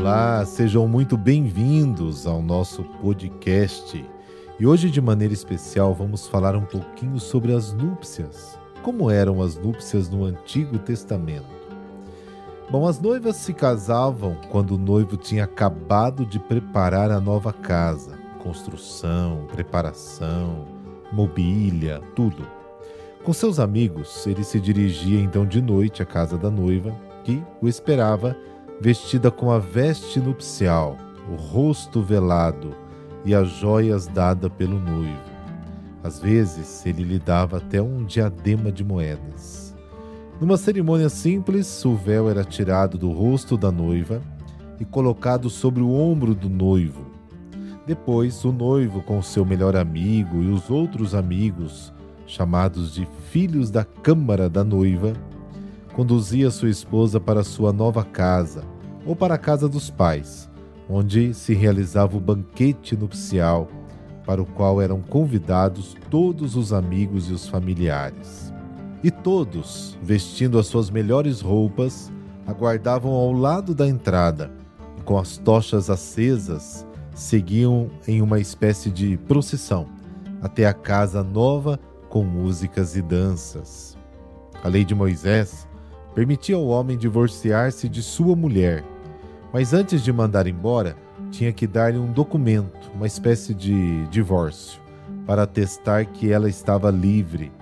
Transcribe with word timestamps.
Olá, 0.00 0.46
sejam 0.46 0.88
muito 0.88 1.14
bem-vindos 1.14 2.26
ao 2.26 2.40
nosso 2.40 2.82
podcast. 3.02 4.02
E 4.58 4.66
hoje, 4.66 4.90
de 4.90 4.98
maneira 4.98 5.34
especial, 5.34 5.92
vamos 5.92 6.26
falar 6.26 6.56
um 6.56 6.64
pouquinho 6.64 7.20
sobre 7.20 7.52
as 7.52 7.74
núpcias. 7.74 8.58
Como 8.82 9.10
eram 9.10 9.42
as 9.42 9.58
núpcias 9.58 10.08
no 10.08 10.24
Antigo 10.24 10.78
Testamento? 10.78 11.44
Bom, 12.70 12.88
as 12.88 12.98
noivas 12.98 13.36
se 13.36 13.52
casavam 13.52 14.38
quando 14.50 14.76
o 14.76 14.78
noivo 14.78 15.18
tinha 15.18 15.44
acabado 15.44 16.24
de 16.24 16.38
preparar 16.38 17.10
a 17.10 17.20
nova 17.20 17.52
casa, 17.52 18.18
construção, 18.42 19.46
preparação, 19.52 20.64
mobília, 21.12 22.00
tudo. 22.16 22.48
Com 23.22 23.34
seus 23.34 23.60
amigos, 23.60 24.26
ele 24.26 24.44
se 24.44 24.58
dirigia 24.58 25.20
então 25.20 25.44
de 25.44 25.60
noite 25.60 26.02
à 26.02 26.06
casa 26.06 26.38
da 26.38 26.50
noiva, 26.50 26.90
que 27.22 27.44
o 27.60 27.68
esperava 27.68 28.34
vestida 28.80 29.30
com 29.30 29.50
a 29.50 29.58
veste 29.58 30.18
nupcial, 30.18 30.96
o 31.30 31.34
rosto 31.34 32.00
velado 32.00 32.74
e 33.24 33.34
as 33.34 33.48
joias 33.48 34.06
dadas 34.06 34.50
pelo 34.56 34.78
noivo. 34.78 35.30
Às 36.02 36.18
vezes, 36.18 36.86
ele 36.86 37.04
lhe 37.04 37.18
dava 37.18 37.58
até 37.58 37.82
um 37.82 38.04
diadema 38.04 38.72
de 38.72 38.82
moedas. 38.82 39.76
Numa 40.40 40.56
cerimônia 40.56 41.10
simples, 41.10 41.84
o 41.84 41.94
véu 41.94 42.30
era 42.30 42.42
tirado 42.42 42.96
do 42.96 43.10
rosto 43.10 43.58
da 43.58 43.70
noiva 43.70 44.22
e 44.80 44.84
colocado 44.86 45.50
sobre 45.50 45.82
o 45.82 45.92
ombro 45.92 46.34
do 46.34 46.48
noivo. 46.48 47.04
Depois, 47.86 48.42
o 48.46 48.52
noivo, 48.52 49.02
com 49.02 49.20
seu 49.20 49.44
melhor 49.44 49.76
amigo 49.76 50.42
e 50.42 50.48
os 50.48 50.70
outros 50.70 51.14
amigos, 51.14 51.92
chamados 52.26 52.94
de 52.94 53.06
filhos 53.30 53.70
da 53.70 53.84
câmara 53.84 54.48
da 54.48 54.64
noiva, 54.64 55.12
conduzia 56.00 56.50
sua 56.50 56.70
esposa 56.70 57.20
para 57.20 57.44
sua 57.44 57.74
nova 57.74 58.02
casa 58.02 58.64
ou 59.04 59.14
para 59.14 59.34
a 59.34 59.38
casa 59.38 59.68
dos 59.68 59.90
pais, 59.90 60.48
onde 60.88 61.34
se 61.34 61.52
realizava 61.52 62.16
o 62.16 62.20
banquete 62.20 62.96
nupcial, 62.96 63.68
para 64.24 64.40
o 64.40 64.46
qual 64.46 64.80
eram 64.80 65.02
convidados 65.02 65.94
todos 66.08 66.56
os 66.56 66.72
amigos 66.72 67.28
e 67.28 67.34
os 67.34 67.46
familiares. 67.46 68.50
E 69.04 69.10
todos, 69.10 69.98
vestindo 70.02 70.58
as 70.58 70.68
suas 70.68 70.88
melhores 70.88 71.42
roupas, 71.42 72.10
aguardavam 72.46 73.12
ao 73.12 73.30
lado 73.30 73.74
da 73.74 73.86
entrada, 73.86 74.50
e 74.96 75.02
com 75.02 75.18
as 75.18 75.36
tochas 75.36 75.90
acesas, 75.90 76.86
seguiam 77.14 77.90
em 78.08 78.22
uma 78.22 78.40
espécie 78.40 78.90
de 78.90 79.18
procissão 79.28 79.86
até 80.40 80.64
a 80.64 80.72
casa 80.72 81.22
nova 81.22 81.78
com 82.08 82.24
músicas 82.24 82.96
e 82.96 83.02
danças. 83.02 83.98
A 84.64 84.68
lei 84.68 84.82
de 84.82 84.94
Moisés 84.94 85.68
permitia 86.14 86.56
ao 86.56 86.66
homem 86.66 86.96
divorciar-se 86.96 87.88
de 87.88 88.02
sua 88.02 88.34
mulher, 88.34 88.84
mas 89.52 89.72
antes 89.72 90.02
de 90.02 90.12
mandar 90.12 90.46
embora, 90.46 90.96
tinha 91.30 91.52
que 91.52 91.66
dar-lhe 91.66 91.98
um 91.98 92.12
documento, 92.12 92.90
uma 92.94 93.06
espécie 93.06 93.54
de 93.54 94.06
divórcio, 94.08 94.80
para 95.26 95.42
atestar 95.42 96.06
que 96.06 96.30
ela 96.32 96.48
estava 96.48 96.90
livre. 96.90 97.52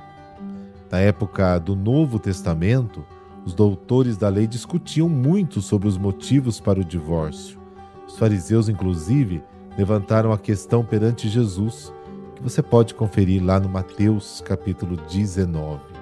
Na 0.90 0.98
época 0.98 1.58
do 1.58 1.76
Novo 1.76 2.18
Testamento, 2.18 3.04
os 3.44 3.54
doutores 3.54 4.16
da 4.16 4.28
lei 4.28 4.46
discutiam 4.46 5.08
muito 5.08 5.60
sobre 5.60 5.88
os 5.88 5.98
motivos 5.98 6.60
para 6.60 6.80
o 6.80 6.84
divórcio. 6.84 7.58
Os 8.06 8.18
fariseus, 8.18 8.68
inclusive, 8.68 9.42
levantaram 9.76 10.32
a 10.32 10.38
questão 10.38 10.84
perante 10.84 11.28
Jesus, 11.28 11.92
que 12.34 12.42
você 12.42 12.62
pode 12.62 12.94
conferir 12.94 13.44
lá 13.44 13.60
no 13.60 13.68
Mateus 13.68 14.42
capítulo 14.44 14.96
19. 15.08 15.97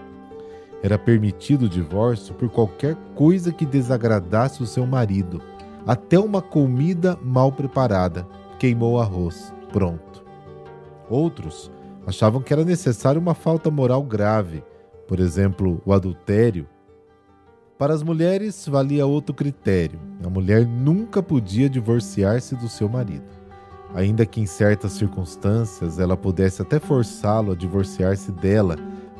Era 0.86 0.96
permitido 0.96 1.64
o 1.64 1.68
divórcio 1.68 2.32
por 2.32 2.48
qualquer 2.48 2.94
coisa 3.16 3.52
que 3.52 3.66
desagradasse 3.66 4.62
o 4.62 4.66
seu 4.66 4.86
marido, 4.86 5.42
até 5.84 6.16
uma 6.16 6.40
comida 6.40 7.18
mal 7.24 7.50
preparada. 7.50 8.24
Queimou 8.56 9.00
arroz. 9.00 9.52
Pronto. 9.72 10.25
Outros 11.10 11.72
achavam 12.06 12.41
que 12.41 12.52
era 12.52 12.64
necessário 12.64 13.20
uma 13.20 13.34
falta 13.34 13.69
moral 13.69 14.00
grave, 14.04 14.62
por 15.08 15.19
exemplo, 15.19 15.82
o 15.84 15.92
adultério. 15.92 16.69
Para 17.76 17.92
as 17.92 18.04
mulheres, 18.04 18.69
valia 18.69 19.06
outro 19.06 19.34
critério: 19.34 19.98
a 20.22 20.30
mulher 20.30 20.64
nunca 20.64 21.20
podia 21.20 21.69
divorciar-se 21.69 22.54
do 22.54 22.69
seu 22.69 22.88
marido. 22.88 23.26
Ainda 23.92 24.25
que 24.25 24.41
em 24.41 24.46
certas 24.46 24.92
circunstâncias 24.92 25.98
ela 25.98 26.16
pudesse 26.16 26.62
até 26.62 26.78
forçá-lo 26.78 27.50
a 27.50 27.56
divorciar-se 27.56 28.30
dela 28.30 28.76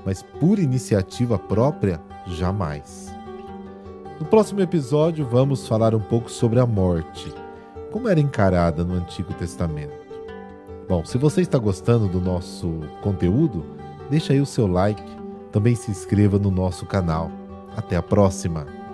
mas 0.07 0.23
por 0.23 0.61
iniciativa 0.61 1.37
própria, 1.37 2.01
jamais. 2.29 3.13
No 4.21 4.25
próximo 4.25 4.61
episódio, 4.61 5.27
vamos 5.27 5.67
falar 5.67 5.95
um 5.97 6.01
pouco 6.01 6.31
sobre 6.31 6.61
a 6.61 6.65
morte, 6.65 7.35
como 7.91 8.09
era 8.09 8.21
encarada 8.21 8.85
no 8.85 8.95
Antigo 8.95 9.35
Testamento. 9.35 10.07
Bom, 10.89 11.05
se 11.05 11.19
você 11.19 11.43
está 11.43 11.59
gostando 11.59 12.07
do 12.07 12.21
nosso 12.21 12.81
conteúdo, 13.03 13.67
deixa 14.09 14.33
aí 14.33 14.41
o 14.41 14.47
seu 14.47 14.69
like, 14.69 15.03
também 15.51 15.75
se 15.75 15.91
inscreva 15.91 16.39
no 16.39 16.53
nosso 16.53 16.87
canal. 16.87 17.29
Até 17.77 17.97
a 17.97 18.03
próxima! 18.03 18.86